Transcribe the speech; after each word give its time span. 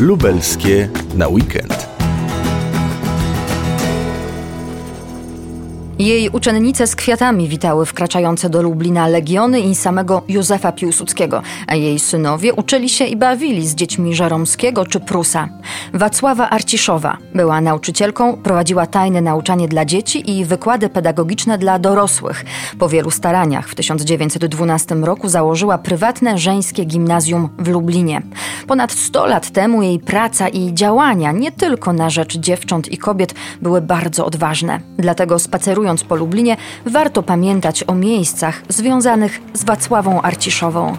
lubelskie 0.00 0.88
na 1.14 1.28
weekend. 1.28 1.77
Jej 5.98 6.28
uczennice 6.28 6.86
z 6.86 6.96
kwiatami 6.96 7.48
witały 7.48 7.86
wkraczające 7.86 8.50
do 8.50 8.62
Lublina 8.62 9.06
legiony 9.06 9.60
i 9.60 9.74
samego 9.74 10.22
Józefa 10.28 10.72
Piłsudskiego, 10.72 11.42
a 11.66 11.74
jej 11.74 11.98
synowie 11.98 12.54
uczyli 12.54 12.88
się 12.88 13.04
i 13.04 13.16
bawili 13.16 13.68
z 13.68 13.74
dziećmi 13.74 14.14
Żeromskiego 14.14 14.86
czy 14.86 15.00
Prusa. 15.00 15.48
Wacława 15.94 16.50
Arciszowa 16.50 17.18
była 17.34 17.60
nauczycielką, 17.60 18.36
prowadziła 18.36 18.86
tajne 18.86 19.20
nauczanie 19.20 19.68
dla 19.68 19.84
dzieci 19.84 20.38
i 20.38 20.44
wykłady 20.44 20.88
pedagogiczne 20.88 21.58
dla 21.58 21.78
dorosłych. 21.78 22.44
Po 22.78 22.88
wielu 22.88 23.10
staraniach 23.10 23.68
w 23.68 23.74
1912 23.74 24.94
roku 24.94 25.28
założyła 25.28 25.78
prywatne 25.78 26.38
żeńskie 26.38 26.84
gimnazjum 26.84 27.48
w 27.58 27.68
Lublinie. 27.68 28.22
Ponad 28.66 28.92
100 28.92 29.26
lat 29.26 29.50
temu 29.50 29.82
jej 29.82 29.98
praca 29.98 30.48
i 30.48 30.74
działania 30.74 31.32
nie 31.32 31.52
tylko 31.52 31.92
na 31.92 32.10
rzecz 32.10 32.36
dziewcząt 32.36 32.92
i 32.92 32.98
kobiet 32.98 33.34
były 33.62 33.80
bardzo 33.80 34.26
odważne. 34.26 34.80
Dlatego 34.98 35.38
spacerując 35.38 35.87
podróżując 35.88 36.04
po 36.04 36.16
Lublinie, 36.16 36.56
warto 36.86 37.22
pamiętać 37.22 37.84
o 37.86 37.94
miejscach 37.94 38.62
związanych 38.68 39.40
z 39.54 39.64
Wacławą 39.64 40.22
Arciszową. 40.22 40.96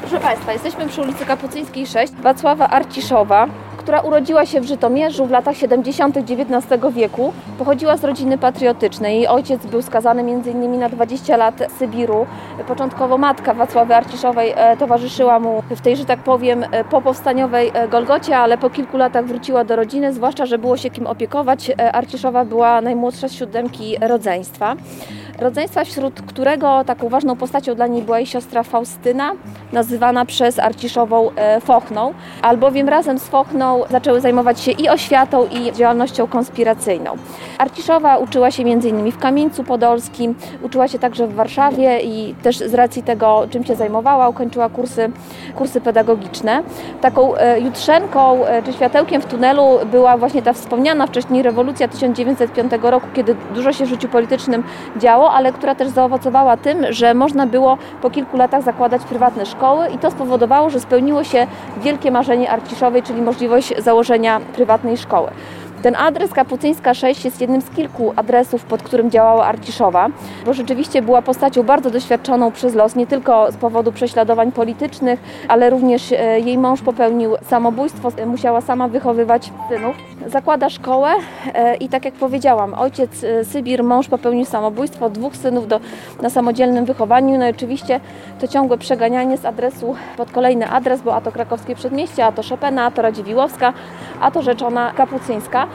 Proszę 0.00 0.20
Państwa, 0.20 0.52
jesteśmy 0.52 0.88
przy 0.88 1.02
ulicy 1.02 1.26
Kapucyńskiej 1.26 1.86
6. 1.86 2.12
Wacława 2.22 2.68
Arciszowa 2.68 3.48
która 3.82 4.00
urodziła 4.00 4.46
się 4.46 4.60
w 4.60 4.64
Żytomierzu 4.64 5.26
w 5.26 5.30
latach 5.30 5.56
70. 5.56 6.16
XIX 6.16 6.82
wieku. 6.94 7.32
Pochodziła 7.58 7.96
z 7.96 8.04
rodziny 8.04 8.38
patriotycznej. 8.38 9.16
Jej 9.16 9.28
ojciec 9.28 9.66
był 9.66 9.82
skazany 9.82 10.20
m.in. 10.22 10.78
na 10.78 10.88
20 10.88 11.36
lat 11.36 11.54
Sybiru. 11.78 12.26
Początkowo 12.64 13.18
matka 13.18 13.54
Wacławy 13.54 13.94
Arciszowej 13.94 14.52
e, 14.56 14.76
towarzyszyła 14.76 15.38
mu 15.40 15.62
w 15.70 15.80
tej, 15.80 15.96
że 15.96 16.04
tak 16.04 16.18
powiem, 16.18 16.64
e, 16.70 16.84
popowstaniowej 16.84 17.70
e, 17.74 17.88
Golgocie, 17.88 18.38
ale 18.38 18.58
po 18.58 18.70
kilku 18.70 18.96
latach 18.96 19.26
wróciła 19.26 19.64
do 19.64 19.76
rodziny, 19.76 20.12
zwłaszcza, 20.12 20.46
że 20.46 20.58
było 20.58 20.76
się 20.76 20.90
kim 20.90 21.06
opiekować. 21.06 21.70
Arciszowa 21.92 22.44
była 22.44 22.80
najmłodsza 22.80 23.28
z 23.28 23.32
siódemki 23.32 23.96
rodzeństwa 24.00 24.76
rodzeństwa, 25.38 25.84
wśród 25.84 26.22
którego 26.22 26.84
taką 26.84 27.08
ważną 27.08 27.36
postacią 27.36 27.74
dla 27.74 27.86
niej 27.86 28.02
była 28.02 28.18
jej 28.18 28.26
siostra 28.26 28.62
Faustyna, 28.62 29.32
nazywana 29.72 30.24
przez 30.24 30.58
Arciszową 30.58 31.30
Fochną, 31.60 32.14
albowiem 32.42 32.88
razem 32.88 33.18
z 33.18 33.28
Fochną 33.28 33.82
zaczęły 33.90 34.20
zajmować 34.20 34.60
się 34.60 34.72
i 34.72 34.88
oświatą, 34.88 35.46
i 35.46 35.72
działalnością 35.72 36.26
konspiracyjną. 36.26 37.16
Arciszowa 37.58 38.16
uczyła 38.16 38.50
się 38.50 38.62
m.in. 38.62 39.12
w 39.12 39.18
Kamieńcu 39.18 39.64
Podolskim, 39.64 40.34
uczyła 40.62 40.88
się 40.88 40.98
także 40.98 41.26
w 41.26 41.34
Warszawie 41.34 42.00
i 42.00 42.34
też 42.42 42.51
z 42.58 42.74
racji 42.74 43.02
tego, 43.02 43.46
czym 43.50 43.64
się 43.64 43.74
zajmowała, 43.74 44.28
ukończyła 44.28 44.68
kursy, 44.68 45.10
kursy 45.56 45.80
pedagogiczne. 45.80 46.62
Taką 47.00 47.36
e, 47.36 47.60
jutrzenką 47.60 48.46
e, 48.46 48.62
czy 48.62 48.72
światełkiem 48.72 49.22
w 49.22 49.26
tunelu 49.26 49.64
była 49.90 50.16
właśnie 50.16 50.42
ta 50.42 50.52
wspomniana 50.52 51.06
wcześniej 51.06 51.42
rewolucja 51.42 51.88
1905 51.88 52.72
roku, 52.82 53.06
kiedy 53.14 53.36
dużo 53.54 53.72
się 53.72 53.84
w 53.84 53.88
życiu 53.88 54.08
politycznym 54.08 54.62
działo, 54.96 55.30
ale 55.30 55.52
która 55.52 55.74
też 55.74 55.88
zaowocowała 55.88 56.56
tym, 56.56 56.78
że 56.90 57.14
można 57.14 57.46
było 57.46 57.78
po 58.02 58.10
kilku 58.10 58.36
latach 58.36 58.62
zakładać 58.62 59.02
prywatne 59.02 59.46
szkoły 59.46 59.88
i 59.88 59.98
to 59.98 60.10
spowodowało, 60.10 60.70
że 60.70 60.80
spełniło 60.80 61.24
się 61.24 61.46
wielkie 61.82 62.10
marzenie 62.10 62.50
Arciszowej, 62.50 63.02
czyli 63.02 63.22
możliwość 63.22 63.74
założenia 63.78 64.40
prywatnej 64.40 64.96
szkoły. 64.96 65.30
Ten 65.82 65.96
adres 65.96 66.32
Kapucyńska 66.32 66.94
6 66.94 67.24
jest 67.24 67.40
jednym 67.40 67.60
z 67.60 67.70
kilku 67.70 68.12
adresów, 68.16 68.64
pod 68.64 68.82
którym 68.82 69.10
działała 69.10 69.46
Arciszowa, 69.46 70.08
bo 70.46 70.54
rzeczywiście 70.54 71.02
była 71.02 71.22
postacią 71.22 71.62
bardzo 71.62 71.90
doświadczoną 71.90 72.50
przez 72.52 72.74
los, 72.74 72.96
nie 72.96 73.06
tylko 73.06 73.52
z 73.52 73.56
powodu 73.56 73.92
prześladowań 73.92 74.52
politycznych, 74.52 75.20
ale 75.48 75.70
również 75.70 76.12
e, 76.12 76.40
jej 76.40 76.58
mąż 76.58 76.82
popełnił 76.82 77.36
samobójstwo, 77.46 78.08
musiała 78.26 78.60
sama 78.60 78.88
wychowywać 78.88 79.50
synów. 79.68 79.96
Zakłada 80.26 80.70
szkołę 80.70 81.10
e, 81.54 81.76
i 81.76 81.88
tak 81.88 82.04
jak 82.04 82.14
powiedziałam, 82.14 82.74
ojciec 82.74 83.24
e, 83.24 83.44
Sybir, 83.44 83.84
mąż 83.84 84.08
popełnił 84.08 84.44
samobójstwo, 84.44 85.10
dwóch 85.10 85.36
synów 85.36 85.68
do, 85.68 85.80
na 86.22 86.30
samodzielnym 86.30 86.84
wychowaniu. 86.84 87.38
No 87.38 87.46
i 87.46 87.50
oczywiście 87.50 88.00
to 88.40 88.48
ciągłe 88.48 88.78
przeganianie 88.78 89.36
z 89.36 89.44
adresu 89.44 89.94
pod 90.16 90.30
kolejny 90.30 90.70
adres, 90.70 91.02
bo 91.02 91.14
a 91.14 91.20
to 91.20 91.32
krakowskie 91.32 91.74
przedmieście, 91.74 92.26
a 92.26 92.32
to 92.32 92.42
Chopina, 92.42 92.84
a 92.84 92.90
to 92.90 93.02
Radziwiłowska, 93.02 93.72
a 94.20 94.30
to 94.30 94.42
Rzeczona 94.42 94.92
Kapucyńska. 94.92 95.66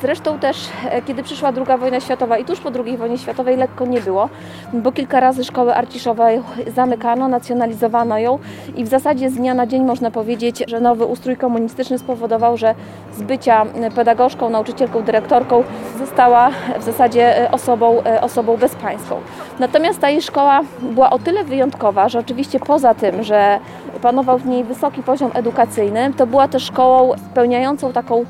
Zresztą 0.00 0.38
też, 0.38 0.68
e, 0.90 1.02
kiedy 1.02 1.22
przyszła 1.22 1.52
II 1.56 1.78
wojna 1.78 2.00
światowa 2.00 2.38
i 2.38 2.44
tuż 2.44 2.60
po 2.60 2.70
II 2.84 2.96
wojnie 2.96 3.18
światowej 3.18 3.56
lekko 3.56 3.86
nie 3.86 4.00
było, 4.00 4.28
bo 4.72 4.92
kilka 4.92 5.20
razy 5.20 5.44
szkołę 5.44 5.74
arciszowej 5.74 6.42
zamykano, 6.74 7.28
nacjonalizowano 7.28 8.18
ją 8.18 8.38
i 8.76 8.84
w 8.84 8.88
zasadzie 8.88 9.30
z 9.30 9.34
dnia 9.34 9.54
na 9.54 9.66
dzień 9.66 9.84
można 9.84 10.10
powiedzieć, 10.10 10.64
że 10.68 10.80
nowy 10.80 11.04
ustrój 11.04 11.36
komunistyczny 11.36 11.98
spowodował, 11.98 12.56
że 12.56 12.74
z 13.16 13.22
bycia 13.22 13.66
pedagogzką, 13.94 14.50
nauczycielką, 14.50 15.02
dyrektorką 15.02 15.64
została 15.98 16.50
w 16.80 16.82
zasadzie 16.82 17.42
e, 17.42 17.50
osobą, 17.50 18.02
e, 18.04 18.20
osobą 18.20 18.56
bezpańską. 18.56 19.20
Natomiast 19.58 20.00
ta 20.00 20.10
jej 20.10 20.22
szkoła 20.22 20.60
była 20.80 21.10
o 21.10 21.18
tyle 21.18 21.44
wyjątkowa, 21.44 22.08
że 22.08 22.18
oczywiście 22.18 22.60
poza 22.60 22.94
tym, 22.94 23.22
że 23.22 23.58
panował 24.02 24.38
w 24.38 24.46
niej 24.46 24.64
wysoki 24.64 25.02
poziom 25.02 25.30
edukacyjny, 25.34 26.12
to 26.16 26.26
była 26.26 26.48
też 26.48 26.62
szkołą 26.62 27.12
spełniającą 27.30 27.92
taką 27.92 28.24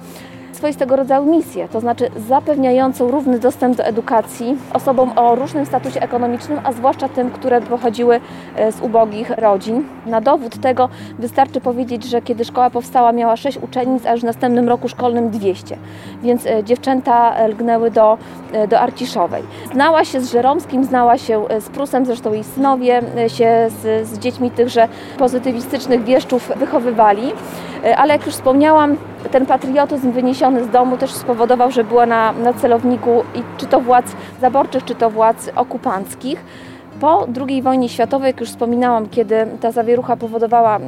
swoistego 0.59 0.97
rodzaju 0.97 1.25
misję, 1.25 1.69
to 1.69 1.81
znaczy 1.81 2.11
zapewniającą 2.29 3.11
równy 3.11 3.39
dostęp 3.39 3.77
do 3.77 3.85
edukacji 3.85 4.57
osobom 4.73 5.13
o 5.19 5.35
różnym 5.35 5.67
statusie 5.67 6.01
ekonomicznym, 6.01 6.61
a 6.65 6.73
zwłaszcza 6.73 7.09
tym, 7.09 7.31
które 7.31 7.61
pochodziły 7.61 8.21
e, 8.57 8.73
z 8.73 8.81
ubogich 8.81 9.31
rodzin. 9.31 9.85
Na 10.07 10.21
dowód 10.21 10.61
tego 10.61 10.89
wystarczy 11.19 11.61
powiedzieć, 11.61 12.05
że 12.05 12.23
kiedy 12.23 12.45
szkoła 12.45 12.71
powstała 12.71 13.13
miała 13.13 13.37
6 13.37 13.59
uczennic, 13.59 14.07
a 14.07 14.13
już 14.13 14.21
w 14.21 14.25
następnym 14.25 14.69
roku 14.69 14.89
szkolnym 14.89 15.31
200, 15.31 15.77
więc 16.23 16.47
e, 16.47 16.65
dziewczęta 16.65 17.47
lgnęły 17.47 17.91
do, 17.91 18.19
e, 18.53 18.69
do 18.69 18.81
Arciszowej. 18.81 19.43
Znała 19.73 20.05
się 20.05 20.21
z 20.21 20.33
Żeromskim, 20.33 20.85
znała 20.85 21.19
się 21.19 21.45
z 21.61 21.69
Prusem, 21.69 22.07
zresztą 22.07 22.33
jej 22.33 22.45
synowie 22.45 23.03
się 23.29 23.69
z, 23.83 24.09
z 24.09 24.19
dziećmi 24.19 24.51
tychże 24.51 24.89
pozytywistycznych 25.19 26.05
wieszczów 26.05 26.53
wychowywali. 26.57 27.33
E, 27.85 27.97
ale 27.97 28.13
jak 28.13 28.27
już 28.27 28.35
wspomniałam, 28.35 28.97
ten 29.31 29.47
patriotyzm 29.47 30.13
wyniesiony 30.13 30.65
z 30.65 30.69
domu 30.69 30.97
też 30.97 31.13
spowodował, 31.13 31.71
że 31.71 31.85
była 31.85 32.07
na, 32.07 32.33
na 32.33 32.53
celowniku 32.53 33.25
i 33.35 33.43
czy 33.57 33.67
to 33.67 33.81
władz 33.81 34.13
zaborczych, 34.41 34.85
czy 34.85 34.95
to 34.95 35.11
władz 35.11 35.51
okupanckich. 35.57 36.45
Po 37.01 37.27
II 37.49 37.63
wojnie 37.63 37.89
światowej, 37.89 38.27
jak 38.27 38.41
już 38.41 38.49
wspominałam, 38.49 39.09
kiedy 39.09 39.47
ta 39.61 39.73
zawierucha 39.73 40.17
powodowała 40.17 40.79
y, 40.79 40.81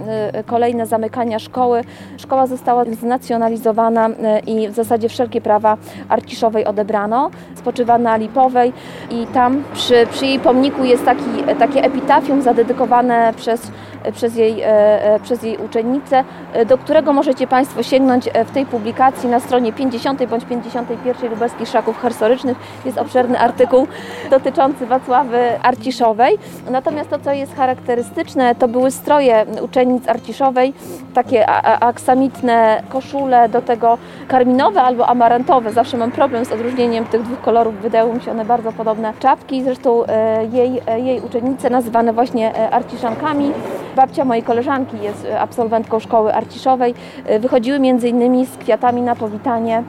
kolejne 0.44 0.86
zamykania 0.86 1.38
szkoły, 1.38 1.84
szkoła 2.16 2.46
została 2.46 2.84
znacjonalizowana 2.84 4.08
y, 4.08 4.12
i 4.46 4.68
w 4.68 4.74
zasadzie 4.74 5.08
wszelkie 5.08 5.40
prawa 5.40 5.76
Arciszowej 6.08 6.64
odebrano. 6.64 7.30
Spoczywa 7.54 7.98
na 7.98 8.16
Lipowej 8.16 8.72
i 9.10 9.26
tam 9.26 9.64
przy, 9.74 10.06
przy 10.10 10.26
jej 10.26 10.38
pomniku 10.38 10.84
jest 10.84 11.04
taki, 11.04 11.54
takie 11.58 11.84
epitafium 11.84 12.42
zadedykowane 12.42 13.32
przez, 13.36 13.70
przez, 14.12 14.36
jej, 14.36 14.62
y, 14.62 15.20
przez 15.22 15.42
jej 15.42 15.56
uczennicę, 15.56 16.24
do 16.66 16.78
którego 16.78 17.12
możecie 17.12 17.46
Państwo 17.46 17.82
sięgnąć 17.82 18.28
w 18.46 18.50
tej 18.50 18.66
publikacji 18.66 19.28
na 19.28 19.40
stronie 19.40 19.72
50 19.72 20.26
bądź 20.26 20.44
51 20.44 21.30
lubelskich 21.30 21.68
szaków 21.68 22.02
historycznych. 22.02 22.56
Jest 22.84 22.98
obszerny 22.98 23.38
artykuł 23.38 23.86
dotyczący 24.30 24.86
Wacławy 24.86 25.38
Arciszowej 25.62 26.38
Natomiast 26.70 27.10
to, 27.10 27.18
co 27.18 27.32
jest 27.32 27.54
charakterystyczne, 27.54 28.54
to 28.54 28.68
były 28.68 28.90
stroje 28.90 29.46
uczennic 29.62 30.08
Arciszowej, 30.08 30.72
takie 31.14 31.46
aksamitne 31.80 32.82
koszule, 32.88 33.48
do 33.48 33.62
tego 33.62 33.98
karminowe 34.28 34.82
albo 34.82 35.06
amarantowe. 35.06 35.72
Zawsze 35.72 35.96
mam 35.96 36.10
problem 36.10 36.44
z 36.44 36.52
odróżnieniem 36.52 37.04
tych 37.04 37.22
dwóch 37.22 37.40
kolorów, 37.40 37.74
wydały 37.74 38.14
mi 38.14 38.22
się 38.22 38.30
one 38.30 38.44
bardzo 38.44 38.72
podobne. 38.72 39.12
Czapki, 39.20 39.62
zresztą 39.62 40.04
e, 40.06 40.44
jej, 40.52 40.80
e, 40.86 41.00
jej 41.00 41.20
uczennice 41.20 41.70
nazywane 41.70 42.12
właśnie 42.12 42.56
e, 42.56 42.70
arciszankami. 42.70 43.52
Babcia 43.96 44.24
mojej 44.24 44.42
koleżanki 44.42 44.96
jest 45.02 45.26
absolwentką 45.38 46.00
szkoły 46.00 46.34
arciszowej. 46.34 46.94
Wychodziły 47.40 47.78
między 47.78 48.08
innymi 48.08 48.46
z 48.46 48.56
kwiatami 48.56 49.02
na 49.02 49.16
powitanie 49.16 49.82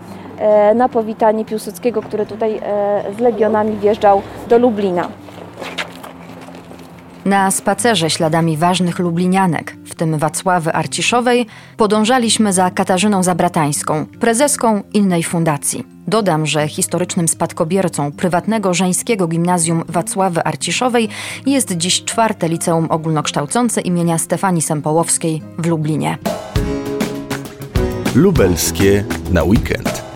na 0.75 0.89
powitanie 0.89 1.45
Piłsudskiego, 1.45 2.01
który 2.01 2.25
tutaj 2.25 2.61
z 3.17 3.19
legionami 3.19 3.77
wjeżdżał 3.77 4.21
do 4.47 4.57
Lublina. 4.57 5.07
Na 7.25 7.51
spacerze 7.51 8.09
śladami 8.09 8.57
ważnych 8.57 8.99
lublinianek, 8.99 9.75
w 9.85 9.95
tym 9.95 10.17
Wacławy 10.17 10.73
Arciszowej, 10.73 11.45
podążaliśmy 11.77 12.53
za 12.53 12.71
Katarzyną 12.71 13.23
Zabratańską, 13.23 14.05
prezeską 14.05 14.83
innej 14.93 15.23
fundacji. 15.23 15.83
Dodam, 16.07 16.45
że 16.45 16.67
historycznym 16.67 17.27
spadkobiercą 17.27 18.11
prywatnego 18.11 18.73
żeńskiego 18.73 19.27
gimnazjum 19.27 19.83
Wacławy 19.87 20.43
Arciszowej 20.43 21.09
jest 21.45 21.77
dziś 21.77 22.03
czwarte 22.03 22.49
liceum 22.49 22.87
ogólnokształcące 22.91 23.81
imienia 23.81 24.17
Stefanii 24.17 24.61
Sempołowskiej 24.61 25.41
w 25.57 25.67
Lublinie. 25.67 26.17
Lubelskie 28.15 29.03
na 29.31 29.43
weekend. 29.43 30.10